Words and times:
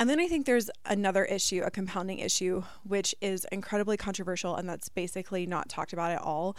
And 0.00 0.08
then 0.08 0.18
I 0.18 0.28
think 0.28 0.46
there's 0.46 0.70
another 0.86 1.26
issue, 1.26 1.62
a 1.62 1.70
compounding 1.70 2.20
issue, 2.20 2.62
which 2.84 3.14
is 3.20 3.46
incredibly 3.52 3.98
controversial 3.98 4.56
and 4.56 4.66
that's 4.66 4.88
basically 4.88 5.44
not 5.44 5.68
talked 5.68 5.92
about 5.92 6.10
at 6.10 6.22
all. 6.22 6.56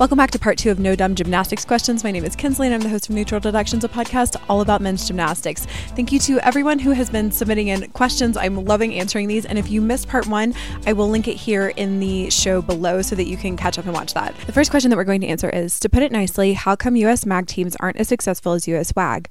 Welcome 0.00 0.16
back 0.16 0.30
to 0.30 0.38
part 0.38 0.56
two 0.56 0.70
of 0.70 0.78
No 0.78 0.96
Dumb 0.96 1.14
Gymnastics 1.14 1.66
Questions. 1.66 2.04
My 2.04 2.10
name 2.10 2.24
is 2.24 2.34
Kensley 2.34 2.66
and 2.66 2.74
I'm 2.74 2.80
the 2.80 2.88
host 2.88 3.10
of 3.10 3.14
Neutral 3.14 3.38
Deductions, 3.38 3.84
a 3.84 3.88
podcast 3.90 4.42
all 4.48 4.62
about 4.62 4.80
men's 4.80 5.06
gymnastics. 5.06 5.66
Thank 5.94 6.10
you 6.10 6.18
to 6.20 6.40
everyone 6.40 6.78
who 6.78 6.92
has 6.92 7.10
been 7.10 7.30
submitting 7.30 7.68
in 7.68 7.86
questions. 7.90 8.38
I'm 8.38 8.64
loving 8.64 8.94
answering 8.94 9.28
these. 9.28 9.44
And 9.44 9.58
if 9.58 9.68
you 9.68 9.82
missed 9.82 10.08
part 10.08 10.26
one, 10.26 10.54
I 10.86 10.94
will 10.94 11.10
link 11.10 11.28
it 11.28 11.36
here 11.36 11.68
in 11.76 12.00
the 12.00 12.30
show 12.30 12.62
below 12.62 13.02
so 13.02 13.14
that 13.14 13.26
you 13.26 13.36
can 13.36 13.58
catch 13.58 13.78
up 13.78 13.84
and 13.84 13.92
watch 13.92 14.14
that. 14.14 14.34
The 14.46 14.54
first 14.54 14.70
question 14.70 14.88
that 14.88 14.96
we're 14.96 15.04
going 15.04 15.20
to 15.20 15.26
answer 15.26 15.50
is 15.50 15.78
To 15.80 15.90
put 15.90 16.02
it 16.02 16.12
nicely, 16.12 16.54
how 16.54 16.76
come 16.76 16.96
US 16.96 17.26
MAG 17.26 17.46
teams 17.46 17.76
aren't 17.76 17.98
as 17.98 18.08
successful 18.08 18.54
as 18.54 18.66
US 18.68 18.94
WAG? 18.96 19.28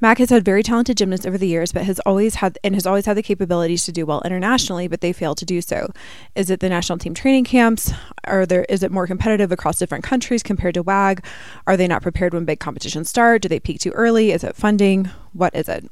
MAG 0.00 0.18
has 0.18 0.30
had 0.30 0.44
very 0.44 0.64
talented 0.64 0.96
gymnasts 0.96 1.26
over 1.26 1.38
the 1.38 1.46
years, 1.46 1.70
but 1.70 1.84
has 1.84 2.00
always 2.00 2.34
had 2.34 2.58
and 2.64 2.74
has 2.74 2.88
always 2.88 3.06
had 3.06 3.16
the 3.16 3.22
capabilities 3.22 3.84
to 3.84 3.92
do 3.92 4.04
well 4.04 4.20
internationally, 4.24 4.88
but 4.88 5.00
they 5.00 5.12
fail 5.12 5.36
to 5.36 5.44
do 5.44 5.60
so. 5.60 5.92
Is 6.34 6.50
it 6.50 6.58
the 6.58 6.68
national 6.68 6.98
team 6.98 7.14
training 7.14 7.44
camps? 7.44 7.92
Are 8.24 8.44
there 8.44 8.64
is 8.68 8.82
it 8.82 8.90
more 8.90 9.06
competitive 9.06 9.52
across 9.52 9.78
different 9.78 10.07
countries 10.08 10.42
compared 10.42 10.74
to 10.74 10.82
WAG? 10.82 11.24
Are 11.66 11.76
they 11.76 11.86
not 11.86 12.02
prepared 12.02 12.34
when 12.34 12.44
big 12.44 12.60
competitions 12.60 13.08
start? 13.08 13.42
Do 13.42 13.48
they 13.48 13.60
peak 13.60 13.80
too 13.80 13.92
early? 13.92 14.32
Is 14.32 14.44
it 14.44 14.56
funding? 14.56 15.06
What 15.32 15.54
is 15.54 15.68
it? 15.68 15.84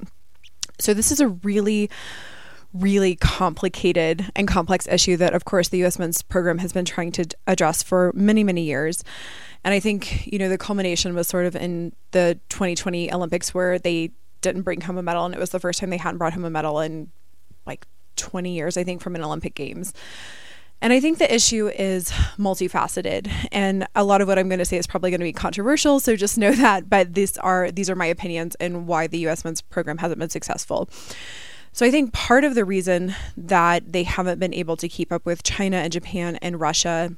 So, 0.78 0.94
this 0.94 1.10
is 1.12 1.20
a 1.20 1.28
really 1.28 1.90
really 2.72 3.16
complicated 3.16 4.30
and 4.36 4.46
complex 4.46 4.86
issue 4.88 5.16
that, 5.16 5.34
of 5.34 5.44
course, 5.44 5.68
the 5.68 5.78
U.S. 5.78 5.98
men's 5.98 6.22
program 6.22 6.58
has 6.58 6.72
been 6.72 6.84
trying 6.84 7.12
to 7.12 7.24
address 7.46 7.82
for 7.82 8.12
many, 8.14 8.44
many 8.44 8.62
years. 8.62 9.02
And 9.64 9.74
I 9.74 9.80
think, 9.80 10.26
you 10.30 10.38
know, 10.38 10.48
the 10.48 10.58
culmination 10.58 11.14
was 11.14 11.26
sort 11.26 11.46
of 11.46 11.56
in 11.56 11.92
the 12.10 12.38
2020 12.50 13.12
Olympics 13.12 13.54
where 13.54 13.78
they 13.78 14.10
didn't 14.40 14.62
bring 14.62 14.80
home 14.80 14.98
a 14.98 15.02
medal. 15.02 15.24
And 15.24 15.34
it 15.34 15.40
was 15.40 15.50
the 15.50 15.60
first 15.60 15.80
time 15.80 15.90
they 15.90 15.96
hadn't 15.96 16.18
brought 16.18 16.34
home 16.34 16.44
a 16.44 16.50
medal 16.50 16.80
in 16.80 17.10
like 17.66 17.86
20 18.16 18.54
years, 18.54 18.76
I 18.76 18.84
think, 18.84 19.00
from 19.00 19.16
an 19.16 19.22
Olympic 19.22 19.54
Games. 19.54 19.92
And 20.82 20.92
I 20.92 21.00
think 21.00 21.18
the 21.18 21.34
issue 21.34 21.68
is 21.68 22.10
multifaceted. 22.38 23.30
And 23.50 23.86
a 23.94 24.04
lot 24.04 24.20
of 24.20 24.28
what 24.28 24.38
I'm 24.38 24.48
going 24.48 24.58
to 24.58 24.64
say 24.64 24.76
is 24.76 24.86
probably 24.86 25.10
going 25.10 25.20
to 25.20 25.24
be 25.24 25.32
controversial, 25.32 26.00
so 26.00 26.16
just 26.16 26.38
know 26.38 26.52
that, 26.54 26.88
but 26.88 27.14
these 27.14 27.36
are 27.38 27.70
these 27.70 27.90
are 27.90 27.96
my 27.96 28.06
opinions 28.06 28.54
and 28.56 28.86
why 28.86 29.06
the 29.06 29.18
US 29.28 29.44
men's 29.44 29.62
program 29.62 29.98
hasn't 29.98 30.18
been 30.18 30.30
successful. 30.30 30.88
So 31.72 31.84
I 31.84 31.90
think 31.90 32.14
part 32.14 32.44
of 32.44 32.54
the 32.54 32.64
reason 32.64 33.14
that 33.36 33.92
they 33.92 34.02
haven't 34.02 34.38
been 34.38 34.54
able 34.54 34.78
to 34.78 34.88
keep 34.88 35.12
up 35.12 35.26
with 35.26 35.42
China 35.42 35.76
and 35.76 35.92
Japan 35.92 36.36
and 36.36 36.58
Russia 36.58 37.14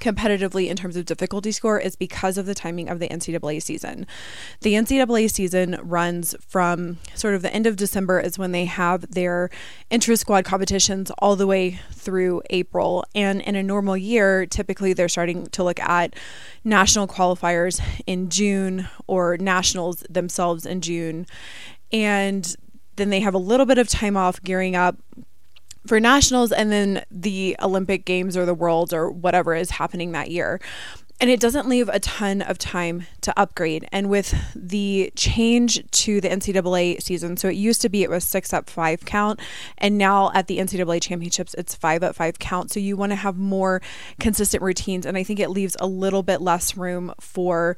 competitively 0.00 0.68
in 0.68 0.76
terms 0.76 0.96
of 0.96 1.04
difficulty 1.04 1.52
score 1.52 1.78
is 1.78 1.96
because 1.96 2.38
of 2.38 2.46
the 2.46 2.54
timing 2.54 2.88
of 2.88 2.98
the 2.98 3.08
NCAA 3.08 3.62
season. 3.62 4.06
The 4.62 4.74
NCAA 4.74 5.30
season 5.30 5.78
runs 5.82 6.34
from 6.46 6.98
sort 7.14 7.34
of 7.34 7.42
the 7.42 7.52
end 7.54 7.66
of 7.66 7.76
December 7.76 8.20
is 8.20 8.38
when 8.38 8.52
they 8.52 8.64
have 8.64 9.10
their 9.12 9.50
intra 9.90 10.16
squad 10.16 10.44
competitions 10.44 11.10
all 11.18 11.36
the 11.36 11.46
way 11.46 11.80
through 11.92 12.42
April. 12.50 13.04
And 13.14 13.40
in 13.42 13.54
a 13.54 13.62
normal 13.62 13.96
year, 13.96 14.46
typically 14.46 14.92
they're 14.92 15.08
starting 15.08 15.46
to 15.48 15.64
look 15.64 15.80
at 15.80 16.14
national 16.64 17.06
qualifiers 17.06 17.80
in 18.06 18.30
June 18.30 18.88
or 19.06 19.36
nationals 19.36 20.04
themselves 20.08 20.66
in 20.66 20.80
June. 20.80 21.26
And 21.92 22.56
then 22.96 23.10
they 23.10 23.20
have 23.20 23.34
a 23.34 23.38
little 23.38 23.66
bit 23.66 23.78
of 23.78 23.88
time 23.88 24.16
off 24.16 24.42
gearing 24.42 24.76
up 24.76 24.96
for 25.86 26.00
nationals 26.00 26.52
and 26.52 26.70
then 26.70 27.04
the 27.10 27.56
Olympic 27.60 28.04
Games 28.04 28.36
or 28.36 28.46
the 28.46 28.54
Worlds 28.54 28.92
or 28.92 29.10
whatever 29.10 29.54
is 29.54 29.70
happening 29.70 30.12
that 30.12 30.30
year. 30.30 30.60
And 31.22 31.28
it 31.28 31.38
doesn't 31.38 31.68
leave 31.68 31.90
a 31.90 32.00
ton 32.00 32.40
of 32.40 32.56
time 32.56 33.06
to 33.20 33.38
upgrade. 33.38 33.86
And 33.92 34.08
with 34.08 34.34
the 34.56 35.12
change 35.16 35.84
to 35.90 36.18
the 36.18 36.28
NCAA 36.28 37.02
season, 37.02 37.36
so 37.36 37.48
it 37.48 37.56
used 37.56 37.82
to 37.82 37.90
be 37.90 38.02
it 38.02 38.08
was 38.08 38.24
six 38.24 38.54
up 38.54 38.70
five 38.70 39.04
count, 39.04 39.38
and 39.76 39.98
now 39.98 40.32
at 40.32 40.46
the 40.46 40.56
NCAA 40.56 41.02
championships, 41.02 41.52
it's 41.58 41.74
five 41.74 42.02
up 42.02 42.16
five 42.16 42.38
count. 42.38 42.70
So 42.70 42.80
you 42.80 42.96
want 42.96 43.12
to 43.12 43.16
have 43.16 43.36
more 43.36 43.82
consistent 44.18 44.62
routines. 44.62 45.04
And 45.04 45.18
I 45.18 45.22
think 45.22 45.40
it 45.40 45.50
leaves 45.50 45.76
a 45.78 45.86
little 45.86 46.22
bit 46.22 46.40
less 46.40 46.74
room 46.74 47.12
for 47.20 47.76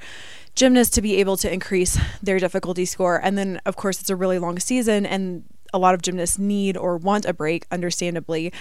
gymnasts 0.55 0.95
to 0.95 1.03
be 1.03 1.17
able 1.17 1.37
to 1.39 1.53
increase 1.53 1.99
their 2.23 2.39
difficulty 2.39 2.85
score. 2.85 3.17
And 3.17 3.37
then, 3.37 3.61
of 3.67 3.75
course, 3.75 4.01
it's 4.01 4.11
a 4.11 4.15
really 4.15 4.39
long 4.39 4.61
season, 4.61 5.05
and 5.05 5.43
a 5.73 5.79
lot 5.79 5.95
of 5.95 6.03
gymnasts 6.03 6.39
need 6.39 6.77
or 6.77 6.97
want 6.97 7.25
a 7.25 7.33
break, 7.33 7.67
understandably. 7.71 8.53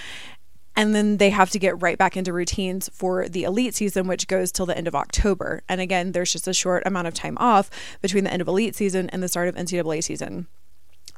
And 0.74 0.94
then 0.94 1.18
they 1.18 1.30
have 1.30 1.50
to 1.50 1.58
get 1.58 1.80
right 1.82 1.98
back 1.98 2.16
into 2.16 2.32
routines 2.32 2.88
for 2.92 3.28
the 3.28 3.44
elite 3.44 3.74
season, 3.74 4.06
which 4.06 4.26
goes 4.26 4.50
till 4.50 4.66
the 4.66 4.76
end 4.76 4.88
of 4.88 4.94
October. 4.94 5.62
And 5.68 5.80
again, 5.80 6.12
there's 6.12 6.32
just 6.32 6.48
a 6.48 6.54
short 6.54 6.82
amount 6.86 7.08
of 7.08 7.14
time 7.14 7.36
off 7.38 7.68
between 8.00 8.24
the 8.24 8.32
end 8.32 8.40
of 8.40 8.48
elite 8.48 8.74
season 8.74 9.10
and 9.10 9.22
the 9.22 9.28
start 9.28 9.48
of 9.48 9.54
NCAA 9.54 10.02
season. 10.02 10.46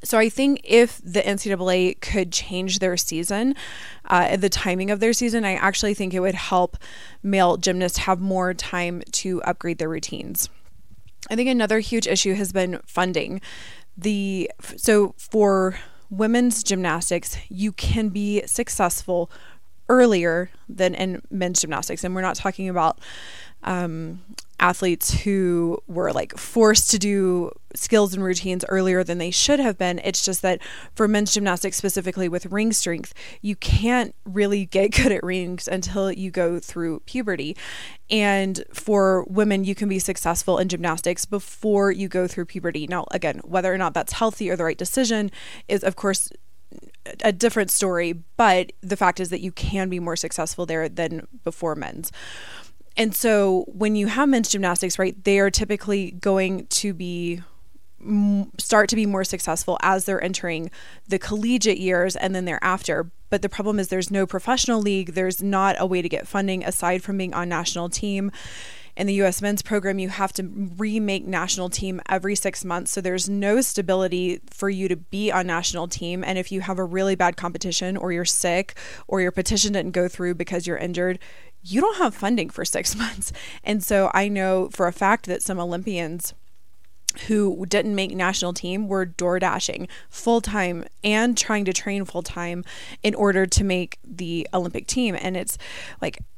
So 0.02 0.18
I 0.18 0.28
think 0.28 0.60
if 0.64 1.00
the 1.02 1.22
NCAA 1.22 2.00
could 2.00 2.30
change 2.30 2.78
their 2.78 2.96
season, 2.96 3.54
uh, 4.04 4.36
the 4.36 4.50
timing 4.50 4.90
of 4.90 5.00
their 5.00 5.14
season, 5.14 5.44
I 5.44 5.54
actually 5.54 5.94
think 5.94 6.12
it 6.12 6.20
would 6.20 6.34
help 6.34 6.76
male 7.22 7.56
gymnasts 7.56 7.98
have 7.98 8.20
more 8.20 8.52
time 8.52 9.02
to 9.12 9.42
upgrade 9.44 9.78
their 9.78 9.88
routines. 9.88 10.50
I 11.30 11.36
think 11.36 11.48
another 11.48 11.78
huge 11.78 12.06
issue 12.06 12.34
has 12.34 12.52
been 12.52 12.80
funding 12.84 13.40
the 13.96 14.50
so 14.76 15.14
for 15.18 15.76
women's 16.10 16.62
gymnastics, 16.62 17.36
you 17.48 17.72
can 17.72 18.08
be 18.08 18.42
successful 18.46 19.30
earlier 19.88 20.50
than 20.68 20.94
in 20.94 21.22
men's 21.30 21.60
gymnastics, 21.60 22.04
and 22.04 22.14
we're 22.14 22.22
not 22.22 22.36
talking 22.36 22.68
about 22.68 23.00
um, 23.64 24.20
athletes 24.60 25.22
who 25.22 25.78
were 25.88 26.12
like 26.12 26.36
forced 26.38 26.90
to 26.90 26.98
do 26.98 27.50
skills 27.74 28.14
and 28.14 28.22
routines 28.22 28.64
earlier 28.68 29.02
than 29.02 29.18
they 29.18 29.30
should 29.30 29.58
have 29.58 29.76
been. 29.76 30.00
It's 30.04 30.24
just 30.24 30.42
that 30.42 30.60
for 30.94 31.08
men's 31.08 31.34
gymnastics, 31.34 31.76
specifically 31.76 32.28
with 32.28 32.46
ring 32.46 32.72
strength, 32.72 33.12
you 33.42 33.56
can't 33.56 34.14
really 34.24 34.66
get 34.66 34.88
good 35.02 35.12
at 35.12 35.22
rings 35.22 35.66
until 35.66 36.12
you 36.12 36.30
go 36.30 36.60
through 36.60 37.00
puberty. 37.00 37.56
And 38.10 38.62
for 38.72 39.24
women, 39.24 39.64
you 39.64 39.74
can 39.74 39.88
be 39.88 39.98
successful 39.98 40.58
in 40.58 40.68
gymnastics 40.68 41.24
before 41.24 41.90
you 41.90 42.08
go 42.08 42.26
through 42.28 42.44
puberty. 42.46 42.86
Now, 42.86 43.06
again, 43.10 43.40
whether 43.44 43.72
or 43.72 43.78
not 43.78 43.94
that's 43.94 44.12
healthy 44.12 44.50
or 44.50 44.56
the 44.56 44.64
right 44.64 44.78
decision 44.78 45.30
is, 45.68 45.82
of 45.82 45.96
course, 45.96 46.30
a 47.22 47.32
different 47.32 47.70
story, 47.70 48.12
but 48.36 48.72
the 48.80 48.96
fact 48.96 49.20
is 49.20 49.30
that 49.30 49.40
you 49.40 49.52
can 49.52 49.88
be 49.88 50.00
more 50.00 50.16
successful 50.16 50.66
there 50.66 50.88
than 50.88 51.26
before 51.44 51.74
men's. 51.74 52.10
And 52.96 53.14
so 53.14 53.64
when 53.68 53.96
you 53.96 54.06
have 54.06 54.28
men's 54.28 54.48
gymnastics, 54.48 54.98
right, 54.98 55.22
they 55.24 55.38
are 55.38 55.50
typically 55.50 56.12
going 56.12 56.66
to 56.66 56.94
be 56.94 57.42
start 58.58 58.90
to 58.90 58.96
be 58.96 59.06
more 59.06 59.24
successful 59.24 59.78
as 59.80 60.04
they're 60.04 60.22
entering 60.22 60.70
the 61.08 61.18
collegiate 61.18 61.78
years 61.78 62.16
and 62.16 62.34
then 62.34 62.44
thereafter. 62.44 63.10
But 63.30 63.42
the 63.42 63.48
problem 63.48 63.78
is 63.78 63.88
there's 63.88 64.10
no 64.10 64.26
professional 64.26 64.80
league, 64.80 65.14
there's 65.14 65.42
not 65.42 65.76
a 65.78 65.86
way 65.86 66.02
to 66.02 66.08
get 66.08 66.28
funding 66.28 66.64
aside 66.64 67.02
from 67.02 67.16
being 67.16 67.32
on 67.32 67.48
national 67.48 67.88
team. 67.88 68.30
In 68.96 69.06
the 69.06 69.14
US 69.22 69.42
men's 69.42 69.62
program, 69.62 69.98
you 69.98 70.08
have 70.08 70.32
to 70.34 70.44
remake 70.76 71.26
national 71.26 71.68
team 71.68 72.00
every 72.08 72.36
six 72.36 72.64
months. 72.64 72.92
So 72.92 73.00
there's 73.00 73.28
no 73.28 73.60
stability 73.60 74.40
for 74.48 74.70
you 74.70 74.88
to 74.88 74.96
be 74.96 75.32
on 75.32 75.46
national 75.46 75.88
team. 75.88 76.22
And 76.22 76.38
if 76.38 76.52
you 76.52 76.60
have 76.60 76.78
a 76.78 76.84
really 76.84 77.14
bad 77.14 77.36
competition 77.36 77.96
or 77.96 78.12
you're 78.12 78.24
sick 78.24 78.74
or 79.08 79.20
your 79.20 79.32
petition 79.32 79.72
didn't 79.72 79.92
go 79.92 80.06
through 80.06 80.34
because 80.34 80.66
you're 80.66 80.76
injured, 80.76 81.18
you 81.62 81.80
don't 81.80 81.98
have 81.98 82.14
funding 82.14 82.50
for 82.50 82.64
six 82.64 82.94
months. 82.96 83.32
And 83.64 83.82
so 83.82 84.10
I 84.14 84.28
know 84.28 84.68
for 84.72 84.86
a 84.86 84.92
fact 84.92 85.26
that 85.26 85.42
some 85.42 85.58
Olympians 85.58 86.34
who 87.28 87.64
didn't 87.66 87.94
make 87.94 88.14
national 88.14 88.52
team 88.52 88.88
were 88.88 89.04
door 89.04 89.38
dashing 89.38 89.86
full 90.10 90.40
time 90.40 90.84
and 91.04 91.38
trying 91.38 91.64
to 91.64 91.72
train 91.72 92.04
full 92.04 92.22
time 92.22 92.64
in 93.04 93.14
order 93.14 93.46
to 93.46 93.62
make 93.62 93.98
the 94.04 94.48
Olympic 94.52 94.86
team. 94.86 95.16
And 95.20 95.36
it's 95.36 95.58
like, 96.00 96.18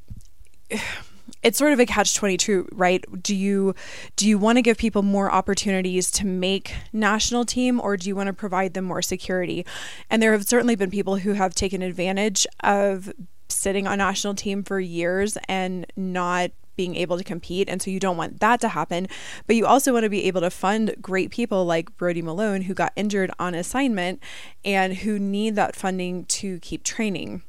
it's 1.47 1.59
sort 1.59 1.73
of 1.73 1.79
a 1.79 1.87
catch 1.87 2.17
22 2.17 2.69
right 2.73 3.05
do 3.23 3.35
you 3.35 3.73
do 4.17 4.29
you 4.29 4.37
want 4.37 4.59
to 4.59 4.63
give 4.63 4.77
people 4.77 5.03
more 5.03 5.31
opportunities 5.31 6.11
to 6.11 6.27
make 6.27 6.75
national 6.93 7.45
team 7.45 7.81
or 7.81 7.97
do 7.97 8.09
you 8.09 8.17
want 8.17 8.27
to 8.27 8.33
provide 8.33 8.75
them 8.75 8.85
more 8.85 9.01
security 9.01 9.65
and 10.11 10.21
there 10.21 10.33
have 10.33 10.45
certainly 10.45 10.75
been 10.75 10.91
people 10.91 11.17
who 11.19 11.35
have 11.35 11.55
taken 11.55 11.83
advantage 11.83 12.49
of 12.65 13.13
sitting 13.49 13.87
on 13.87 13.99
national 13.99 14.35
team 14.35 14.65
for 14.65 14.81
years 14.81 15.39
and 15.49 15.87
not 15.97 16.51
being 16.75 16.95
able 16.95 17.17
to 17.17 17.25
compete. 17.25 17.71
And 17.71 17.81
so 17.81 17.91
you 17.91 17.99
don't 17.99 18.19
want 18.19 18.41
that 18.41 18.61
to 18.61 18.69
happen. 18.69 19.09
But 19.47 19.57
you 19.57 19.65
also 19.65 19.95
want 19.95 20.05
to 20.05 20.11
be 20.11 20.25
able 20.25 20.43
to 20.43 20.51
fund 20.51 20.95
great 21.01 21.31
people 21.31 21.65
like 21.65 21.97
Brody 21.97 22.21
Malone, 22.21 22.63
who 22.63 22.75
got 22.75 22.93
injured 22.97 23.31
on 23.39 23.55
assignment 23.55 24.23
and 24.63 24.99
who 24.99 25.19
need 25.19 25.55
that 25.57 25.75
funding 25.75 26.27
to 26.27 26.59
keep 26.61 26.85
training. 26.85 27.41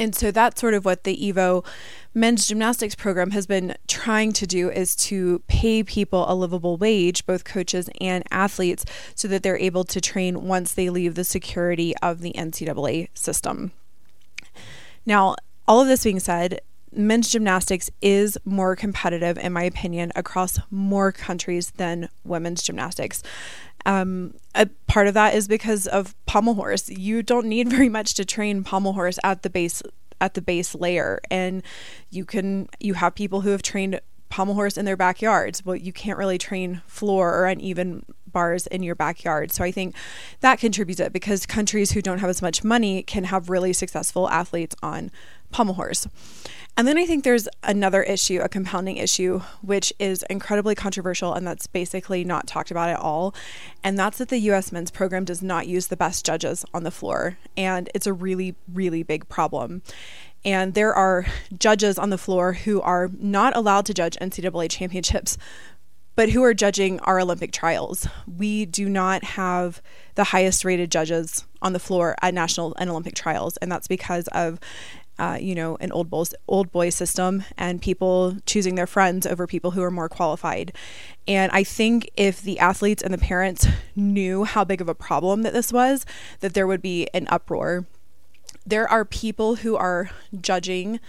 And 0.00 0.14
so 0.14 0.30
that's 0.30 0.58
sort 0.60 0.72
of 0.72 0.86
what 0.86 1.04
the 1.04 1.14
Evo 1.14 1.64
men's 2.14 2.48
gymnastics 2.48 2.94
program 2.94 3.32
has 3.32 3.46
been 3.46 3.76
trying 3.86 4.32
to 4.32 4.46
do 4.46 4.70
is 4.70 4.96
to 4.96 5.40
pay 5.46 5.82
people 5.82 6.24
a 6.26 6.34
livable 6.34 6.78
wage, 6.78 7.26
both 7.26 7.44
coaches 7.44 7.90
and 8.00 8.24
athletes, 8.30 8.86
so 9.14 9.28
that 9.28 9.42
they're 9.42 9.58
able 9.58 9.84
to 9.84 10.00
train 10.00 10.46
once 10.46 10.72
they 10.72 10.88
leave 10.88 11.14
the 11.14 11.22
security 11.22 11.94
of 11.98 12.20
the 12.20 12.32
NCAA 12.32 13.08
system. 13.12 13.72
Now, 15.04 15.36
all 15.68 15.82
of 15.82 15.86
this 15.86 16.02
being 16.02 16.18
said, 16.18 16.62
men's 16.92 17.30
gymnastics 17.30 17.90
is 18.00 18.38
more 18.44 18.76
competitive, 18.76 19.38
in 19.38 19.52
my 19.52 19.62
opinion, 19.62 20.12
across 20.16 20.58
more 20.70 21.12
countries 21.12 21.70
than 21.72 22.08
women's 22.24 22.62
gymnastics. 22.62 23.22
Um, 23.86 24.34
a 24.54 24.66
part 24.86 25.06
of 25.06 25.14
that 25.14 25.34
is 25.34 25.48
because 25.48 25.86
of 25.86 26.14
pommel 26.26 26.54
horse. 26.54 26.88
You 26.88 27.22
don't 27.22 27.46
need 27.46 27.68
very 27.70 27.88
much 27.88 28.14
to 28.14 28.24
train 28.24 28.64
pommel 28.64 28.94
horse 28.94 29.18
at 29.24 29.42
the 29.42 29.50
base 29.50 29.82
at 30.22 30.34
the 30.34 30.42
base 30.42 30.74
layer, 30.74 31.18
and 31.30 31.62
you 32.10 32.24
can 32.24 32.68
you 32.78 32.94
have 32.94 33.14
people 33.14 33.40
who 33.40 33.50
have 33.50 33.62
trained 33.62 34.00
pommel 34.28 34.54
horse 34.54 34.76
in 34.76 34.84
their 34.84 34.96
backyards. 34.96 35.64
Well, 35.64 35.76
you 35.76 35.92
can't 35.92 36.18
really 36.18 36.38
train 36.38 36.82
floor 36.86 37.34
or 37.34 37.46
uneven 37.46 38.04
bars 38.32 38.66
in 38.66 38.82
your 38.82 38.94
backyard. 38.94 39.52
So 39.52 39.64
I 39.64 39.70
think 39.70 39.94
that 40.40 40.58
contributes 40.58 41.00
it 41.00 41.12
because 41.12 41.46
countries 41.46 41.92
who 41.92 42.02
don't 42.02 42.18
have 42.18 42.30
as 42.30 42.42
much 42.42 42.64
money 42.64 43.02
can 43.02 43.24
have 43.24 43.50
really 43.50 43.72
successful 43.72 44.28
athletes 44.28 44.74
on 44.82 45.10
pommel 45.50 45.74
horse. 45.74 46.06
And 46.76 46.86
then 46.86 46.96
I 46.96 47.04
think 47.04 47.24
there's 47.24 47.48
another 47.62 48.02
issue, 48.02 48.40
a 48.40 48.48
compounding 48.48 48.96
issue, 48.96 49.40
which 49.60 49.92
is 49.98 50.24
incredibly 50.30 50.74
controversial 50.74 51.34
and 51.34 51.46
that's 51.46 51.66
basically 51.66 52.24
not 52.24 52.46
talked 52.46 52.70
about 52.70 52.88
at 52.88 53.00
all. 53.00 53.34
And 53.82 53.98
that's 53.98 54.18
that 54.18 54.28
the 54.28 54.38
US 54.50 54.72
men's 54.72 54.90
program 54.90 55.24
does 55.24 55.42
not 55.42 55.66
use 55.66 55.88
the 55.88 55.96
best 55.96 56.24
judges 56.24 56.64
on 56.72 56.84
the 56.84 56.90
floor. 56.90 57.36
And 57.56 57.90
it's 57.94 58.06
a 58.06 58.12
really, 58.12 58.54
really 58.72 59.02
big 59.02 59.28
problem. 59.28 59.82
And 60.44 60.72
there 60.74 60.94
are 60.94 61.26
judges 61.58 61.98
on 61.98 62.10
the 62.10 62.16
floor 62.16 62.54
who 62.54 62.80
are 62.80 63.10
not 63.18 63.54
allowed 63.56 63.84
to 63.86 63.94
judge 63.94 64.16
NCAA 64.20 64.70
championships, 64.70 65.36
but 66.20 66.28
who 66.28 66.44
are 66.44 66.52
judging 66.52 67.00
our 67.00 67.18
Olympic 67.18 67.50
trials. 67.50 68.06
We 68.26 68.66
do 68.66 68.90
not 68.90 69.24
have 69.24 69.80
the 70.16 70.24
highest 70.24 70.66
rated 70.66 70.90
judges 70.90 71.46
on 71.62 71.72
the 71.72 71.78
floor 71.78 72.14
at 72.20 72.34
national 72.34 72.74
and 72.78 72.90
Olympic 72.90 73.14
trials, 73.14 73.56
and 73.56 73.72
that's 73.72 73.88
because 73.88 74.28
of 74.28 74.60
uh, 75.18 75.38
you 75.40 75.54
know, 75.54 75.78
an 75.80 75.90
old 75.92 76.10
boys 76.10 76.34
old 76.46 76.70
boy 76.72 76.90
system 76.90 77.42
and 77.56 77.80
people 77.80 78.36
choosing 78.44 78.74
their 78.74 78.86
friends 78.86 79.26
over 79.26 79.46
people 79.46 79.70
who 79.70 79.82
are 79.82 79.90
more 79.90 80.10
qualified. 80.10 80.74
And 81.26 81.50
I 81.52 81.64
think 81.64 82.10
if 82.18 82.42
the 82.42 82.58
athletes 82.58 83.02
and 83.02 83.14
the 83.14 83.18
parents 83.18 83.66
knew 83.96 84.44
how 84.44 84.62
big 84.62 84.82
of 84.82 84.90
a 84.90 84.94
problem 84.94 85.40
that 85.40 85.54
this 85.54 85.72
was, 85.72 86.04
that 86.40 86.52
there 86.52 86.66
would 86.66 86.82
be 86.82 87.08
an 87.14 87.28
uproar. 87.30 87.86
There 88.66 88.86
are 88.86 89.06
people 89.06 89.56
who 89.56 89.74
are 89.74 90.10
judging 90.38 91.00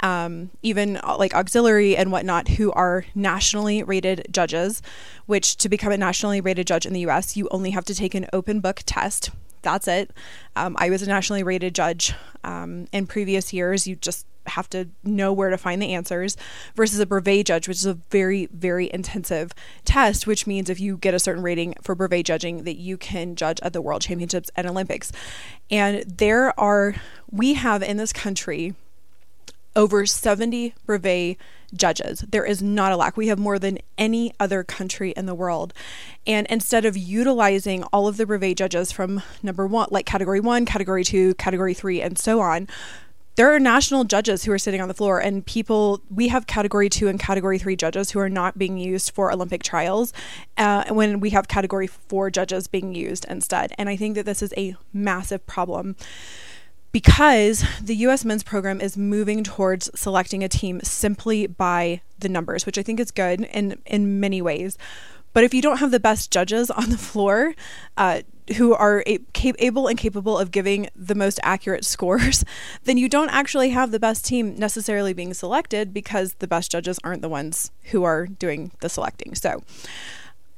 um, 0.00 0.50
even 0.62 0.98
uh, 0.98 1.16
like 1.18 1.34
auxiliary 1.34 1.96
and 1.96 2.12
whatnot, 2.12 2.48
who 2.48 2.72
are 2.72 3.04
nationally 3.14 3.82
rated 3.82 4.26
judges, 4.30 4.82
which 5.26 5.56
to 5.56 5.68
become 5.68 5.92
a 5.92 5.96
nationally 5.96 6.40
rated 6.40 6.66
judge 6.66 6.86
in 6.86 6.92
the 6.92 7.06
US, 7.06 7.36
you 7.36 7.48
only 7.50 7.70
have 7.70 7.84
to 7.86 7.94
take 7.94 8.14
an 8.14 8.26
open 8.32 8.60
book 8.60 8.82
test 8.86 9.30
that's 9.64 9.88
it. 9.88 10.12
Um, 10.54 10.76
I 10.78 10.90
was 10.90 11.02
a 11.02 11.06
nationally 11.06 11.42
rated 11.42 11.74
judge 11.74 12.14
um, 12.44 12.86
in 12.92 13.08
previous 13.08 13.52
years. 13.52 13.86
You 13.86 13.96
just 13.96 14.26
have 14.46 14.68
to 14.70 14.88
know 15.02 15.32
where 15.32 15.48
to 15.48 15.56
find 15.56 15.80
the 15.80 15.94
answers 15.94 16.36
versus 16.76 17.00
a 17.00 17.06
brevet 17.06 17.46
judge, 17.46 17.66
which 17.66 17.78
is 17.78 17.86
a 17.86 17.94
very, 17.94 18.46
very 18.52 18.92
intensive 18.92 19.52
test, 19.84 20.26
which 20.26 20.46
means 20.46 20.68
if 20.68 20.78
you 20.78 20.98
get 20.98 21.14
a 21.14 21.18
certain 21.18 21.42
rating 21.42 21.74
for 21.82 21.94
brevet 21.94 22.26
judging, 22.26 22.64
that 22.64 22.76
you 22.76 22.96
can 22.96 23.34
judge 23.34 23.58
at 23.62 23.72
the 23.72 23.80
World 23.80 24.02
Championships 24.02 24.50
and 24.54 24.66
Olympics. 24.66 25.10
And 25.70 26.02
there 26.02 26.58
are, 26.60 26.94
we 27.30 27.54
have 27.54 27.82
in 27.82 27.96
this 27.96 28.12
country 28.12 28.74
over 29.76 30.06
70 30.06 30.74
brevet 30.86 31.36
judges. 31.74 32.20
There 32.20 32.44
is 32.44 32.62
not 32.62 32.92
a 32.92 32.96
lack. 32.96 33.16
We 33.16 33.28
have 33.28 33.38
more 33.38 33.58
than 33.58 33.78
any 33.98 34.32
other 34.38 34.62
country 34.62 35.10
in 35.16 35.26
the 35.26 35.34
world. 35.34 35.72
And 36.26 36.46
instead 36.48 36.84
of 36.84 36.96
utilizing 36.96 37.82
all 37.84 38.06
of 38.06 38.16
the 38.16 38.26
brevet 38.26 38.56
judges 38.56 38.92
from 38.92 39.22
number 39.42 39.66
one, 39.66 39.88
like 39.90 40.06
category 40.06 40.40
one, 40.40 40.64
category 40.64 41.04
two, 41.04 41.34
category 41.34 41.74
three, 41.74 42.00
and 42.00 42.18
so 42.18 42.40
on, 42.40 42.68
there 43.36 43.52
are 43.52 43.58
national 43.58 44.04
judges 44.04 44.44
who 44.44 44.52
are 44.52 44.58
sitting 44.58 44.80
on 44.80 44.88
the 44.88 44.94
floor 44.94 45.18
and 45.18 45.44
people 45.44 46.00
we 46.08 46.28
have 46.28 46.46
category 46.46 46.88
two 46.88 47.08
and 47.08 47.18
category 47.18 47.58
three 47.58 47.74
judges 47.76 48.12
who 48.12 48.20
are 48.20 48.28
not 48.28 48.56
being 48.56 48.78
used 48.78 49.10
for 49.10 49.32
olympic 49.32 49.62
trials 49.62 50.12
uh, 50.56 50.84
when 50.92 51.20
we 51.20 51.30
have 51.30 51.48
category 51.48 51.86
four 51.86 52.30
judges 52.30 52.68
being 52.68 52.94
used 52.94 53.26
instead 53.28 53.72
and 53.76 53.88
i 53.88 53.96
think 53.96 54.14
that 54.14 54.24
this 54.24 54.42
is 54.42 54.54
a 54.56 54.76
massive 54.92 55.44
problem 55.46 55.96
because 56.94 57.64
the 57.82 57.96
US 58.06 58.24
men's 58.24 58.44
program 58.44 58.80
is 58.80 58.96
moving 58.96 59.42
towards 59.42 59.90
selecting 59.98 60.44
a 60.44 60.48
team 60.48 60.80
simply 60.84 61.48
by 61.48 62.02
the 62.20 62.28
numbers, 62.28 62.64
which 62.64 62.78
I 62.78 62.84
think 62.84 63.00
is 63.00 63.10
good 63.10 63.40
in, 63.40 63.80
in 63.84 64.20
many 64.20 64.40
ways. 64.40 64.78
But 65.32 65.42
if 65.42 65.52
you 65.52 65.60
don't 65.60 65.78
have 65.78 65.90
the 65.90 65.98
best 65.98 66.30
judges 66.30 66.70
on 66.70 66.90
the 66.90 66.96
floor 66.96 67.56
uh, 67.96 68.22
who 68.58 68.74
are 68.74 69.02
a, 69.08 69.18
able 69.58 69.88
and 69.88 69.98
capable 69.98 70.38
of 70.38 70.52
giving 70.52 70.88
the 70.94 71.16
most 71.16 71.40
accurate 71.42 71.84
scores, 71.94 72.44
then 72.84 72.96
you 72.96 73.08
don't 73.08 73.30
actually 73.30 73.70
have 73.70 73.90
the 73.90 73.98
best 73.98 74.24
team 74.24 74.54
necessarily 74.54 75.12
being 75.12 75.34
selected 75.34 75.92
because 75.92 76.34
the 76.34 76.46
best 76.46 76.70
judges 76.70 77.00
aren't 77.02 77.22
the 77.22 77.28
ones 77.28 77.72
who 77.86 78.04
are 78.04 78.28
doing 78.28 78.70
the 78.82 78.88
selecting. 78.88 79.34
So, 79.34 79.64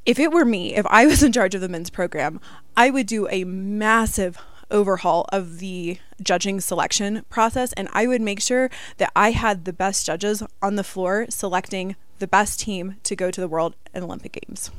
if 0.05 0.19
it 0.19 0.31
were 0.31 0.45
me, 0.45 0.75
if 0.75 0.85
I 0.91 1.07
was 1.07 1.23
in 1.23 1.33
charge 1.33 1.55
of 1.55 1.63
the 1.63 1.69
men's 1.69 1.89
program, 1.89 2.43
I 2.77 2.91
would 2.91 3.07
do 3.07 3.27
a 3.31 3.45
massive 3.45 4.39
overhaul 4.71 5.27
of 5.33 5.59
the 5.59 5.99
judging 6.23 6.61
selection 6.61 7.25
process 7.29 7.73
and 7.75 7.89
I 7.93 8.07
would 8.07 8.21
make 8.21 8.41
sure 8.41 8.71
that 8.99 9.13
I 9.15 9.31
had 9.33 9.65
the 9.65 9.73
best 9.73 10.07
judges 10.07 10.43
on 10.63 10.77
the 10.77 10.85
floor 10.85 11.27
selecting 11.29 11.97
the 12.19 12.27
best 12.27 12.61
team 12.61 12.97
to 13.05 13.15
go 13.15 13.31
to 13.31 13.41
the 13.41 13.49
World 13.49 13.77
and 13.93 14.05
Olympic 14.05 14.41
Games. 14.47 14.71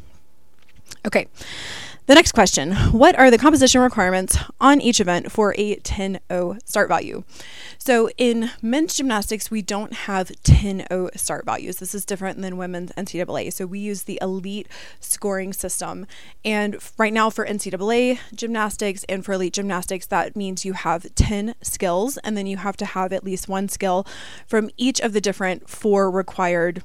Okay. 1.06 1.28
The 2.08 2.16
next 2.16 2.32
question 2.32 2.72
What 2.94 3.20
are 3.20 3.30
the 3.30 3.38
composition 3.38 3.82
requirements 3.82 4.38
on 4.62 4.80
each 4.80 5.02
event 5.02 5.30
for 5.30 5.54
a 5.58 5.76
10 5.76 6.22
0 6.32 6.58
start 6.64 6.88
value? 6.88 7.26
So, 7.78 8.10
in 8.18 8.50
men's 8.62 8.96
gymnastics, 8.96 9.52
we 9.52 9.62
don't 9.62 9.92
have 9.92 10.32
10 10.44 10.86
0 10.90 11.10
start 11.18 11.44
values. 11.44 11.80
This 11.80 11.94
is 11.94 12.06
different 12.06 12.42
than 12.42 12.56
women's 12.56 12.94
NCAA. 12.94 13.52
So, 13.52 13.66
we 13.66 13.80
use 13.80 14.04
the 14.04 14.20
elite 14.22 14.70
scoring 15.02 15.52
system. 15.52 16.08
And 16.46 16.78
right 16.98 17.12
now, 17.12 17.30
for 17.30 17.46
NCAA 17.46 18.20
gymnastics 18.34 19.04
and 19.10 19.26
for 19.26 19.34
elite 19.34 19.52
gymnastics, 19.52 20.06
that 20.06 20.34
means 20.34 20.64
you 20.64 20.74
have 20.74 21.14
10 21.16 21.56
skills, 21.62 22.16
and 22.20 22.38
then 22.38 22.48
you 22.48 22.56
have 22.56 22.78
to 22.78 22.86
have 22.86 23.12
at 23.12 23.26
least 23.26 23.50
one 23.50 23.68
skill 23.68 24.08
from 24.48 24.70
each 24.78 25.02
of 25.02 25.12
the 25.12 25.20
different 25.20 25.70
four 25.70 26.10
required 26.10 26.84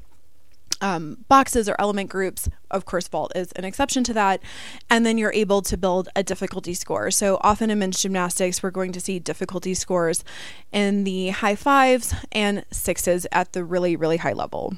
um, 0.82 1.24
boxes 1.28 1.68
or 1.68 1.76
element 1.78 2.10
groups. 2.10 2.48
Of 2.70 2.84
course, 2.84 3.08
vault 3.08 3.32
is 3.34 3.52
an 3.52 3.64
exception 3.64 4.04
to 4.04 4.12
that. 4.14 4.42
And 4.90 5.06
then 5.06 5.16
you're 5.16 5.32
able 5.32 5.62
to 5.62 5.76
build 5.78 6.08
a 6.14 6.22
difficulty 6.22 6.74
score. 6.74 7.10
So 7.10 7.38
often 7.40 7.70
in 7.70 7.78
men's 7.78 8.02
gymnastics, 8.02 8.62
we're 8.62 8.70
going 8.70 8.92
to 8.92 9.00
see 9.00 9.18
difficulty 9.18 9.72
scores 9.72 10.24
in 10.72 11.04
the 11.04 11.30
high 11.30 11.56
fives 11.56 12.14
and 12.32 12.64
sixes 12.70 13.26
at 13.32 13.52
the 13.52 13.64
really, 13.64 13.96
really 13.96 14.18
high 14.18 14.32
level. 14.32 14.74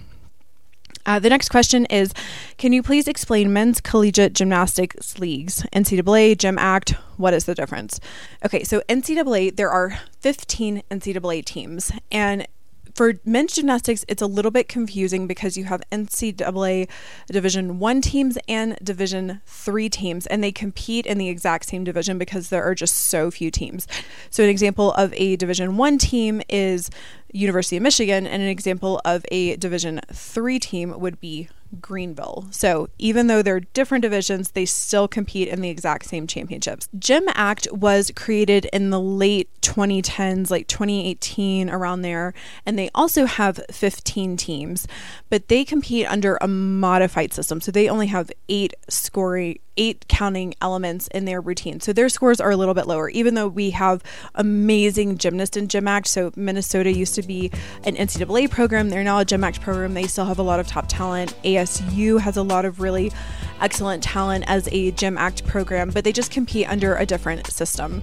Uh, 1.07 1.19
the 1.19 1.29
next 1.29 1.51
question 1.51 1.85
is 1.87 2.13
Can 2.57 2.73
you 2.73 2.83
please 2.83 3.09
explain 3.09 3.53
men's 3.53 3.81
collegiate 3.81 4.33
gymnastics 4.33 5.19
leagues? 5.19 5.63
NCAA, 5.75 6.37
GymACT, 6.37 6.93
what 7.17 7.35
is 7.35 7.45
the 7.45 7.55
difference? 7.55 8.01
Okay, 8.45 8.65
so 8.65 8.81
NCAA, 8.89 9.55
there 9.57 9.71
are 9.71 9.99
15 10.21 10.83
NCAA 10.91 11.45
teams, 11.45 11.93
and 12.11 12.47
for 12.95 13.15
men's 13.25 13.55
gymnastics, 13.55 14.05
it's 14.09 14.23
a 14.23 14.27
little 14.27 14.51
bit 14.51 14.69
confusing 14.69 15.27
because 15.27 15.57
you 15.57 15.65
have 15.65 15.83
NCAA 15.91 16.89
Division 17.27 17.79
One 17.79 18.01
teams 18.01 18.39
and 18.49 18.79
Division 18.83 19.41
Three 19.47 19.89
teams, 19.89 20.27
and 20.27 20.43
they 20.43 20.53
compete 20.53 21.05
in 21.07 21.19
the 21.19 21.29
exact 21.29 21.67
same 21.67 21.85
division 21.85 22.19
because 22.19 22.49
there 22.49 22.63
are 22.63 22.75
just 22.75 22.95
so 22.95 23.31
few 23.31 23.51
teams. 23.51 23.87
So, 24.31 24.45
an 24.45 24.49
example 24.49 24.93
of 24.93 25.13
a 25.17 25.37
Division 25.37 25.77
One 25.77 25.99
team 25.99 26.41
is 26.49 26.91
University 27.33 27.77
of 27.77 27.83
Michigan, 27.83 28.27
and 28.27 28.43
an 28.43 28.49
example 28.49 29.01
of 29.05 29.27
a 29.33 29.57
Division 29.57 30.01
Three 30.13 30.61
team 30.61 30.99
would 30.99 31.21
be 31.21 31.49
Greenville. 31.81 32.47
So 32.51 32.89
even 32.99 33.27
though 33.27 33.43
they're 33.43 33.61
different 33.61 34.03
divisions, 34.03 34.53
they 34.53 34.65
still 34.65 35.09
compete 35.09 35.49
in 35.49 35.61
the 35.61 35.69
exact 35.69 36.07
same 36.07 36.27
championships. 36.27 36.89
Gym 36.99 37.25
Act 37.35 37.69
was 37.73 38.11
created 38.15 38.67
in 38.67 38.91
the 38.91 39.01
late 39.01 39.49
2010s, 39.63 40.51
like 40.51 40.69
2018, 40.69 41.71
around 41.71 42.03
there, 42.03 42.35
and 42.67 42.79
they 42.79 42.91
also 42.95 43.27
have 43.27 43.61
15 43.71 44.37
teams, 44.37 44.87
but 45.31 45.49
they 45.49 45.65
compete 45.65 46.07
under 46.07 46.39
a 46.41 46.49
modified 46.49 47.33
system. 47.33 47.61
So 47.61 47.73
they 47.73 47.89
only 47.89 48.07
have 48.09 48.31
eight 48.49 48.75
scoring 48.89 49.59
eight 49.77 50.07
counting 50.09 50.55
elements 50.61 51.09
in 51.09 51.25
their 51.25 51.41
routine. 51.41 51.81
So 51.81 51.93
their 51.93 52.09
scores 52.09 52.41
are 52.41 52.51
a 52.51 52.57
little 52.57 52.75
bit 52.75 52.87
lower, 52.87 53.09
even 53.11 53.35
though 53.35 53.49
we 53.49 53.71
have 53.71 54.03
amazing 54.35 55.19
gymnasts 55.19 55.57
in 55.57 55.69
GymACT. 55.69 56.07
So 56.07 56.33
Minnesota 56.37 56.93
used 56.93 57.15
to 57.17 57.23
be 57.23 57.51
an 57.85 57.97
NCAA 57.97 58.51
program. 58.51 58.91
They're 58.91 59.05
now 59.05 59.21
a 59.21 59.25
GymACT 59.25 59.61
program. 59.61 59.95
They 59.95 60.07
still 60.07 60.27
have 60.27 60.39
a 60.39 60.43
lot 60.43 60.61
of 60.61 60.67
top 60.67 60.87
talent. 60.89 61.35
ASU 61.45 62.21
has 62.21 62.37
a 62.37 62.43
lot 62.43 62.65
of 62.65 62.81
really 62.81 63.13
excellent 63.61 64.03
talent 64.03 64.45
as 64.47 64.69
a 64.69 64.93
GymACT 64.93 65.47
program, 65.47 65.91
but 65.91 66.05
they 66.05 66.13
just 66.13 66.31
compete 66.31 66.69
under 66.69 66.97
a 66.97 67.07
different 67.07 67.47
system. 67.47 68.03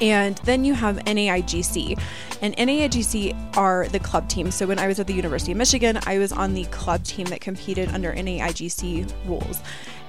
And 0.00 0.36
then 0.38 0.64
you 0.64 0.74
have 0.74 0.96
NAIGC. 0.98 2.00
And 2.40 2.56
NAIGC 2.56 3.56
are 3.56 3.88
the 3.88 3.98
club 3.98 4.28
teams. 4.28 4.54
So 4.54 4.66
when 4.66 4.78
I 4.78 4.86
was 4.86 5.00
at 5.00 5.06
the 5.06 5.14
University 5.14 5.52
of 5.52 5.58
Michigan, 5.58 5.98
I 6.06 6.18
was 6.18 6.32
on 6.32 6.54
the 6.54 6.64
club 6.66 7.02
team 7.02 7.26
that 7.26 7.40
competed 7.40 7.88
under 7.88 8.12
NAIGC 8.12 9.12
rules. 9.26 9.60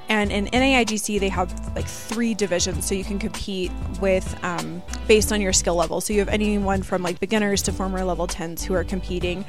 And 0.09 0.31
in 0.31 0.47
NAIGC, 0.47 1.19
they 1.19 1.29
have 1.29 1.75
like 1.75 1.85
three 1.87 2.33
divisions, 2.33 2.85
so 2.87 2.95
you 2.95 3.03
can 3.03 3.19
compete 3.19 3.71
with 4.01 4.37
um, 4.43 4.81
based 5.07 5.31
on 5.31 5.39
your 5.39 5.53
skill 5.53 5.75
level. 5.75 6.01
So 6.01 6.13
you 6.13 6.19
have 6.19 6.29
anyone 6.29 6.81
from 6.81 7.03
like 7.03 7.19
beginners 7.19 7.61
to 7.63 7.71
former 7.71 8.03
level 8.03 8.27
10s 8.27 8.63
who 8.63 8.73
are 8.73 8.83
competing, 8.83 9.45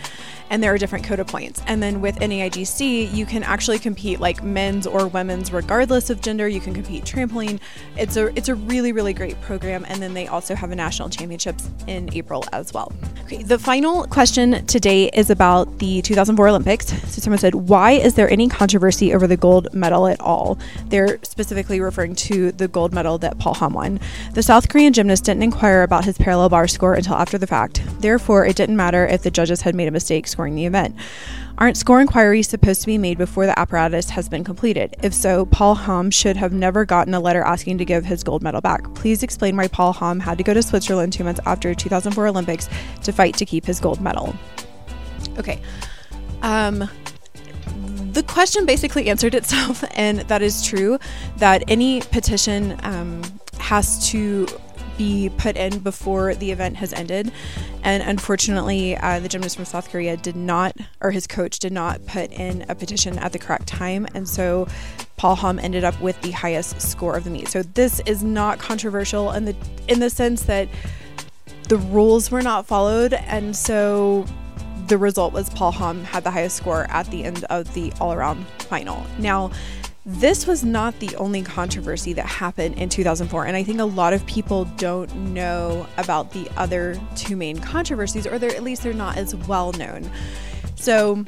and 0.50 0.62
there 0.62 0.74
are 0.74 0.78
different 0.78 1.04
COTA 1.04 1.24
points. 1.24 1.62
And 1.66 1.82
then 1.82 2.00
with 2.00 2.16
NAIGC, 2.16 3.14
you 3.14 3.24
can 3.24 3.42
actually 3.42 3.78
compete 3.78 4.20
like 4.20 4.42
men's 4.42 4.86
or 4.86 5.06
women's, 5.06 5.52
regardless 5.52 6.10
of 6.10 6.20
gender. 6.20 6.48
You 6.48 6.60
can 6.60 6.74
compete 6.74 7.04
trampoline. 7.04 7.60
It's 7.96 8.16
a 8.16 8.36
it's 8.36 8.48
a 8.48 8.54
really 8.54 8.92
really 8.92 9.14
great 9.14 9.40
program. 9.40 9.86
And 9.88 10.02
then 10.02 10.14
they 10.14 10.26
also 10.26 10.54
have 10.54 10.70
a 10.70 10.76
national 10.76 11.08
championships 11.08 11.70
in 11.86 12.10
April 12.14 12.44
as 12.52 12.74
well. 12.74 12.92
Okay, 13.24 13.42
the 13.42 13.58
final 13.58 14.06
question 14.06 14.66
today 14.66 15.08
is 15.14 15.30
about 15.30 15.78
the 15.78 16.02
2004 16.02 16.48
Olympics. 16.48 16.88
So 16.88 17.20
someone 17.20 17.38
said, 17.38 17.54
why 17.54 17.92
is 17.92 18.14
there 18.14 18.28
any 18.28 18.48
controversy 18.48 19.14
over 19.14 19.26
the 19.26 19.36
gold 19.36 19.72
medal 19.72 20.08
at 20.08 20.20
all? 20.20 20.58
They're 20.86 21.20
specifically 21.22 21.80
referring 21.80 22.16
to 22.16 22.50
the 22.50 22.66
gold 22.66 22.92
medal 22.92 23.18
that 23.18 23.38
Paul 23.38 23.54
Hamm 23.54 23.74
won. 23.74 24.00
The 24.34 24.42
South 24.42 24.68
Korean 24.68 24.92
gymnast 24.92 25.24
didn't 25.24 25.44
inquire 25.44 25.82
about 25.82 26.04
his 26.04 26.18
parallel 26.18 26.48
bar 26.48 26.66
score 26.66 26.94
until 26.94 27.14
after 27.14 27.38
the 27.38 27.46
fact. 27.46 27.82
Therefore, 28.00 28.44
it 28.44 28.56
didn't 28.56 28.76
matter 28.76 29.06
if 29.06 29.22
the 29.22 29.30
judges 29.30 29.60
had 29.62 29.74
made 29.76 29.86
a 29.86 29.92
mistake 29.92 30.26
scoring 30.40 30.54
the 30.54 30.64
event. 30.64 30.96
Aren't 31.58 31.76
score 31.76 32.00
inquiries 32.00 32.48
supposed 32.48 32.80
to 32.80 32.86
be 32.86 32.96
made 32.96 33.18
before 33.18 33.44
the 33.44 33.58
apparatus 33.58 34.08
has 34.08 34.26
been 34.26 34.42
completed? 34.42 34.96
If 35.02 35.12
so, 35.12 35.44
Paul 35.44 35.74
Hamm 35.74 36.10
should 36.10 36.38
have 36.38 36.54
never 36.54 36.86
gotten 36.86 37.12
a 37.12 37.20
letter 37.20 37.42
asking 37.42 37.76
to 37.76 37.84
give 37.84 38.06
his 38.06 38.24
gold 38.24 38.42
medal 38.42 38.62
back. 38.62 38.94
Please 38.94 39.22
explain 39.22 39.54
why 39.54 39.68
Paul 39.68 39.92
Hamm 39.92 40.18
had 40.18 40.38
to 40.38 40.44
go 40.44 40.54
to 40.54 40.62
Switzerland 40.62 41.12
two 41.12 41.24
months 41.24 41.40
after 41.44 41.74
2004 41.74 42.26
Olympics 42.26 42.70
to 43.02 43.12
fight 43.12 43.36
to 43.36 43.44
keep 43.44 43.66
his 43.66 43.80
gold 43.80 44.00
medal. 44.00 44.34
Okay. 45.38 45.60
Um, 46.40 46.88
the 48.12 48.22
question 48.22 48.64
basically 48.64 49.10
answered 49.10 49.34
itself, 49.34 49.84
and 49.94 50.20
that 50.20 50.40
is 50.40 50.64
true 50.64 50.98
that 51.36 51.64
any 51.68 52.00
petition 52.00 52.80
um, 52.82 53.20
has 53.58 54.08
to 54.08 54.46
be 55.00 55.30
put 55.38 55.56
in 55.56 55.78
before 55.78 56.34
the 56.34 56.50
event 56.50 56.76
has 56.76 56.92
ended. 56.92 57.32
And 57.82 58.02
unfortunately, 58.02 58.98
uh, 58.98 59.18
the 59.18 59.28
gymnast 59.28 59.56
from 59.56 59.64
South 59.64 59.88
Korea 59.88 60.14
did 60.18 60.36
not, 60.36 60.76
or 61.00 61.10
his 61.10 61.26
coach 61.26 61.58
did 61.58 61.72
not 61.72 62.04
put 62.04 62.30
in 62.32 62.66
a 62.68 62.74
petition 62.74 63.18
at 63.18 63.32
the 63.32 63.38
correct 63.38 63.66
time. 63.66 64.06
And 64.14 64.28
so 64.28 64.68
Paul 65.16 65.36
Hamm 65.36 65.58
ended 65.58 65.84
up 65.84 65.98
with 66.02 66.20
the 66.20 66.32
highest 66.32 66.82
score 66.82 67.16
of 67.16 67.24
the 67.24 67.30
meet. 67.30 67.48
So 67.48 67.62
this 67.62 68.00
is 68.04 68.22
not 68.22 68.58
controversial 68.58 69.32
in 69.32 69.46
the 69.46 69.56
in 69.88 70.00
the 70.00 70.10
sense 70.10 70.42
that 70.42 70.68
the 71.70 71.78
rules 71.78 72.30
were 72.30 72.42
not 72.42 72.66
followed, 72.66 73.14
and 73.14 73.56
so 73.56 74.26
the 74.88 74.98
result 74.98 75.32
was 75.32 75.48
Paul 75.48 75.72
Hamm 75.72 76.04
had 76.04 76.24
the 76.24 76.30
highest 76.30 76.56
score 76.56 76.84
at 76.90 77.10
the 77.10 77.24
end 77.24 77.44
of 77.44 77.72
the 77.72 77.90
all 78.00 78.12
around 78.12 78.44
final. 78.58 79.06
Now, 79.18 79.50
this 80.06 80.46
was 80.46 80.64
not 80.64 80.98
the 80.98 81.14
only 81.16 81.42
controversy 81.42 82.14
that 82.14 82.26
happened 82.26 82.76
in 82.76 82.88
2004, 82.88 83.44
and 83.44 83.56
I 83.56 83.62
think 83.62 83.80
a 83.80 83.84
lot 83.84 84.12
of 84.12 84.24
people 84.26 84.64
don't 84.76 85.14
know 85.14 85.86
about 85.98 86.32
the 86.32 86.50
other 86.56 86.98
two 87.16 87.36
main 87.36 87.58
controversies, 87.58 88.26
or 88.26 88.38
they're, 88.38 88.54
at 88.54 88.62
least 88.62 88.82
they're 88.82 88.94
not 88.94 89.18
as 89.18 89.34
well 89.34 89.72
known. 89.72 90.10
So, 90.76 91.24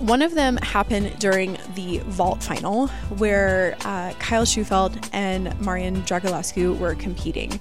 one 0.00 0.22
of 0.22 0.34
them 0.34 0.58
happened 0.58 1.18
during 1.18 1.56
the 1.74 1.98
vault 2.06 2.42
final, 2.42 2.88
where 3.16 3.76
uh, 3.80 4.12
Kyle 4.18 4.44
Shewfelt 4.44 5.08
and 5.12 5.58
Marian 5.60 6.02
Dragulescu 6.02 6.78
were 6.78 6.94
competing. 6.94 7.58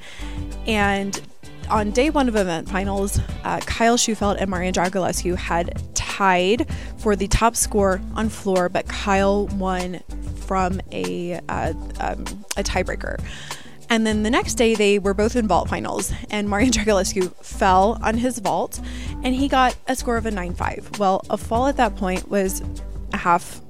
And 0.67 1.19
on 1.69 1.91
day 1.91 2.09
one 2.09 2.27
of 2.27 2.35
event 2.35 2.69
finals, 2.69 3.19
uh, 3.43 3.59
Kyle 3.61 3.97
Shewfelt 3.97 4.37
and 4.39 4.49
Marian 4.51 4.73
Dragulescu 4.73 5.35
had 5.35 5.81
tied 5.95 6.67
for 6.97 7.15
the 7.15 7.27
top 7.27 7.55
score 7.55 8.01
on 8.15 8.29
floor, 8.29 8.69
but 8.69 8.87
Kyle 8.87 9.47
won 9.47 10.01
from 10.47 10.81
a 10.91 11.39
uh, 11.49 11.73
um, 11.99 12.21
a 12.55 12.63
tiebreaker. 12.63 13.21
And 13.89 14.05
then 14.05 14.23
the 14.23 14.29
next 14.29 14.55
day, 14.55 14.75
they 14.75 14.99
were 14.99 15.13
both 15.13 15.35
in 15.35 15.47
vault 15.47 15.69
finals, 15.69 16.11
and 16.29 16.49
Marian 16.49 16.71
Dragulescu 16.73 17.33
fell 17.43 17.97
on 18.01 18.17
his 18.17 18.39
vault, 18.39 18.81
and 19.23 19.33
he 19.33 19.47
got 19.47 19.75
a 19.87 19.95
score 19.95 20.17
of 20.17 20.25
a 20.25 20.31
9.5. 20.31 20.99
Well, 20.99 21.21
a 21.29 21.37
fall 21.37 21.67
at 21.67 21.77
that 21.77 21.95
point 21.95 22.29
was 22.29 22.61
a 23.13 23.17
half 23.17 23.61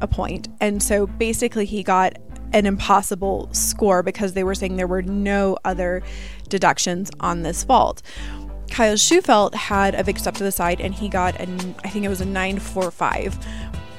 a 0.00 0.06
point, 0.06 0.48
and 0.60 0.82
so 0.82 1.06
basically 1.06 1.66
he 1.66 1.82
got 1.82 2.16
an 2.52 2.64
impossible 2.64 3.48
score 3.52 4.02
because 4.02 4.32
they 4.32 4.44
were 4.44 4.54
saying 4.54 4.76
there 4.76 4.86
were 4.86 5.02
no 5.02 5.58
other 5.64 6.02
deductions 6.48 7.10
on 7.20 7.42
this 7.42 7.64
vault. 7.64 8.00
Kyle 8.70 8.94
Shewfelt 8.94 9.54
had 9.54 9.94
a 9.94 10.04
big 10.04 10.18
step 10.18 10.34
to 10.34 10.44
the 10.44 10.52
side 10.52 10.80
and 10.80 10.94
he 10.94 11.08
got 11.08 11.38
an 11.40 11.74
I 11.84 11.88
think 11.88 12.04
it 12.04 12.08
was 12.08 12.20
a 12.20 12.26
945. 12.26 13.38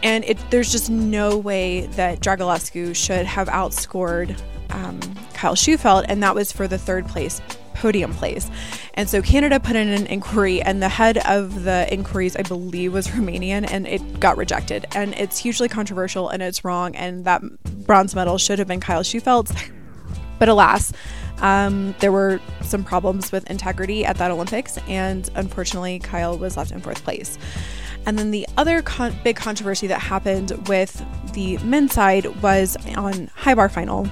And 0.03 0.23
it, 0.25 0.37
there's 0.49 0.71
just 0.71 0.89
no 0.89 1.37
way 1.37 1.87
that 1.87 2.19
Dragulescu 2.19 2.95
should 2.95 3.25
have 3.25 3.47
outscored 3.47 4.39
um, 4.69 4.99
Kyle 5.33 5.55
Shewfelt, 5.55 6.05
and 6.07 6.23
that 6.23 6.35
was 6.35 6.51
for 6.51 6.67
the 6.67 6.77
third 6.77 7.07
place 7.07 7.41
podium 7.79 8.13
place. 8.13 8.49
And 8.95 9.09
so 9.09 9.21
Canada 9.21 9.59
put 9.59 9.75
in 9.75 9.87
an 9.87 10.05
inquiry, 10.07 10.61
and 10.61 10.81
the 10.83 10.89
head 10.89 11.17
of 11.19 11.63
the 11.63 11.91
inquiries, 11.91 12.35
I 12.35 12.41
believe, 12.41 12.93
was 12.93 13.07
Romanian, 13.07 13.69
and 13.69 13.87
it 13.87 14.19
got 14.19 14.37
rejected. 14.37 14.85
And 14.93 15.13
it's 15.15 15.37
hugely 15.37 15.69
controversial 15.69 16.29
and 16.29 16.43
it's 16.43 16.63
wrong, 16.65 16.95
and 16.95 17.25
that 17.25 17.41
bronze 17.85 18.15
medal 18.15 18.37
should 18.37 18.59
have 18.59 18.67
been 18.67 18.81
Kyle 18.81 19.01
Shewfelt's. 19.01 19.53
But 20.39 20.47
alas, 20.47 20.93
um, 21.41 21.95
there 21.99 22.11
were 22.11 22.39
some 22.61 22.83
problems 22.83 23.31
with 23.31 23.49
integrity 23.49 24.05
at 24.05 24.17
that 24.17 24.31
Olympics, 24.31 24.77
and 24.87 25.29
unfortunately, 25.35 25.99
Kyle 25.99 26.37
was 26.37 26.57
left 26.57 26.71
in 26.71 26.81
fourth 26.81 27.03
place. 27.03 27.37
And 28.05 28.17
then 28.17 28.31
the 28.31 28.47
other 28.57 28.81
con- 28.81 29.15
big 29.23 29.35
controversy 29.35 29.87
that 29.87 29.99
happened 29.99 30.51
with 30.67 31.05
the 31.33 31.57
men's 31.59 31.93
side 31.93 32.25
was 32.41 32.77
on 32.95 33.27
high 33.35 33.55
bar 33.55 33.69
final. 33.69 34.07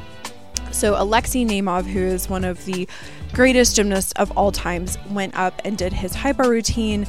So 0.71 1.01
Alexei 1.01 1.43
Nemov, 1.43 1.85
who 1.85 1.99
is 1.99 2.29
one 2.29 2.43
of 2.43 2.63
the 2.65 2.87
greatest 3.33 3.75
gymnasts 3.75 4.11
of 4.13 4.31
all 4.37 4.51
times, 4.51 4.97
went 5.09 5.35
up 5.35 5.61
and 5.65 5.77
did 5.77 5.93
his 5.93 6.13
high 6.13 6.33
bar 6.33 6.49
routine. 6.49 7.07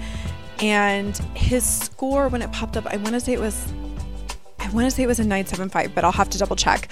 And 0.61 1.16
his 1.35 1.64
score, 1.64 2.28
when 2.28 2.42
it 2.42 2.50
popped 2.52 2.76
up, 2.76 2.87
I 2.87 2.97
want 2.97 3.11
to 3.11 3.20
say 3.20 3.32
it 3.32 3.40
was, 3.40 3.73
I 4.58 4.70
want 4.70 4.87
to 4.87 4.90
say 4.90 5.02
it 5.02 5.06
was 5.06 5.18
a 5.20 5.23
975, 5.23 5.94
but 5.94 6.04
I'll 6.04 6.12
have 6.12 6.30
to 6.30 6.38
double 6.38 6.56
check. 6.56 6.88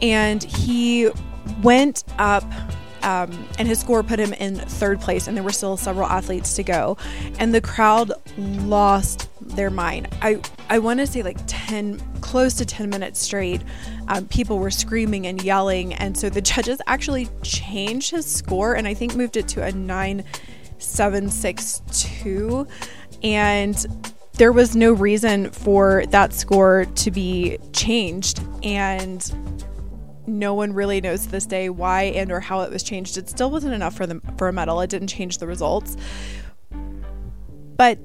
And 0.00 0.42
he 0.42 1.10
went 1.62 2.04
up 2.18 2.44
um, 3.02 3.48
and 3.58 3.68
his 3.68 3.80
score 3.80 4.02
put 4.02 4.18
him 4.18 4.32
in 4.34 4.56
third 4.56 5.00
place, 5.00 5.26
and 5.26 5.36
there 5.36 5.44
were 5.44 5.52
still 5.52 5.76
several 5.76 6.06
athletes 6.06 6.54
to 6.56 6.62
go. 6.62 6.96
And 7.38 7.54
the 7.54 7.60
crowd 7.60 8.12
lost 8.36 9.28
their 9.40 9.70
mind. 9.70 10.08
I 10.22 10.40
I 10.68 10.78
want 10.78 11.00
to 11.00 11.06
say 11.06 11.22
like 11.22 11.38
ten, 11.46 12.00
close 12.20 12.54
to 12.54 12.64
ten 12.64 12.90
minutes 12.90 13.20
straight. 13.20 13.62
Um, 14.08 14.26
people 14.26 14.58
were 14.58 14.70
screaming 14.70 15.26
and 15.26 15.42
yelling, 15.42 15.94
and 15.94 16.16
so 16.16 16.30
the 16.30 16.40
judges 16.40 16.80
actually 16.86 17.28
changed 17.42 18.10
his 18.10 18.26
score, 18.26 18.74
and 18.74 18.86
I 18.86 18.94
think 18.94 19.14
moved 19.14 19.36
it 19.36 19.48
to 19.48 19.62
a 19.62 19.72
nine 19.72 20.24
seven 20.78 21.28
six 21.28 21.82
two, 21.92 22.66
and 23.22 23.86
there 24.34 24.52
was 24.52 24.74
no 24.74 24.92
reason 24.92 25.50
for 25.50 26.04
that 26.06 26.32
score 26.32 26.86
to 26.86 27.10
be 27.10 27.58
changed 27.72 28.40
and 28.62 29.30
no 30.26 30.54
one 30.54 30.72
really 30.72 31.00
knows 31.00 31.24
to 31.24 31.30
this 31.30 31.46
day 31.46 31.68
why 31.68 32.04
and 32.04 32.30
or 32.30 32.40
how 32.40 32.60
it 32.60 32.70
was 32.70 32.82
changed. 32.82 33.16
It 33.16 33.28
still 33.28 33.50
wasn't 33.50 33.74
enough 33.74 33.94
for 33.94 34.06
the 34.06 34.20
for 34.36 34.48
a 34.48 34.52
medal. 34.52 34.80
It 34.80 34.90
didn't 34.90 35.08
change 35.08 35.38
the 35.38 35.46
results. 35.46 35.96
But 37.76 37.98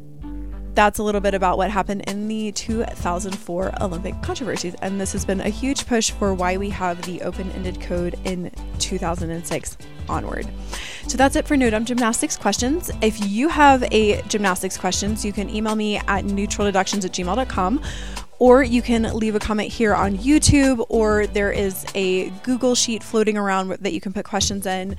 that's 0.78 1.00
a 1.00 1.04
little 1.04 1.22
bit 1.22 1.34
about 1.34 1.58
what 1.58 1.72
happened 1.72 2.04
in 2.08 2.28
the 2.28 2.52
2004 2.52 3.82
Olympic 3.82 4.22
controversies. 4.22 4.76
And 4.84 5.02
this 5.02 5.12
has 5.14 5.26
been 5.26 5.42
a 5.42 5.50
huge 5.50 5.88
push 5.88 6.12
for 6.12 6.36
why 6.36 6.58
we 6.58 6.70
have 6.70 7.02
the 7.02 7.24
open 7.24 7.52
ended 7.54 7.82
code 7.82 8.16
in 8.26 8.52
2006 8.78 9.78
onward. 10.08 10.48
So 11.08 11.18
that's 11.18 11.36
it 11.36 11.48
for 11.48 11.58
No 11.58 11.72
Dumb 11.72 11.84
Gymnastics 11.84 12.38
questions. 12.38 12.92
If 13.02 13.28
you 13.28 13.50
have 13.50 13.84
a 13.92 14.22
gymnastics 14.24 14.78
questions, 14.78 15.26
you 15.26 15.34
can 15.34 15.50
email 15.50 15.76
me 15.76 15.98
at 15.98 16.26
neutraldeductions 16.26 17.04
at 17.06 17.12
gmail.com 17.12 17.82
or 18.40 18.64
you 18.64 18.82
can 18.82 19.04
leave 19.18 19.36
a 19.36 19.40
comment 19.40 19.72
here 19.72 19.96
on 19.96 20.18
YouTube, 20.18 20.86
or 20.90 21.28
there 21.28 21.52
is 21.52 21.86
a 21.96 22.30
Google 22.44 22.76
Sheet 22.76 23.04
floating 23.04 23.38
around 23.38 23.70
that 23.70 23.94
you 23.94 24.02
can 24.02 24.14
put 24.14 24.26
questions 24.26 24.66
in. 24.66 24.96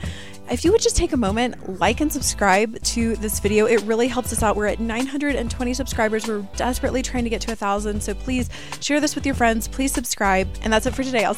If 0.50 0.64
you 0.64 0.72
would 0.72 0.80
just 0.80 0.96
take 0.96 1.12
a 1.12 1.16
moment, 1.16 1.78
like 1.78 2.00
and 2.00 2.12
subscribe 2.12 2.82
to 2.82 3.16
this 3.16 3.38
video, 3.38 3.66
it 3.66 3.82
really 3.82 4.08
helps 4.08 4.32
us 4.32 4.42
out. 4.42 4.56
We're 4.56 4.66
at 4.66 4.80
920 4.80 5.74
subscribers. 5.74 6.26
We're 6.26 6.40
desperately 6.56 7.02
trying 7.02 7.24
to 7.24 7.30
get 7.30 7.40
to 7.42 7.52
a 7.52 7.56
thousand. 7.56 8.02
So 8.02 8.14
please 8.14 8.48
share 8.80 9.00
this 9.00 9.14
with 9.14 9.26
your 9.26 9.34
friends. 9.34 9.68
Please 9.68 9.92
subscribe. 9.92 10.48
And 10.62 10.72
that's 10.72 10.86
it 10.86 10.94
for 10.94 11.04
today. 11.04 11.24
I'll 11.24 11.34
see 11.34 11.36